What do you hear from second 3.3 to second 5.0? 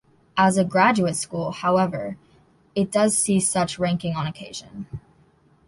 such ranking on occasion.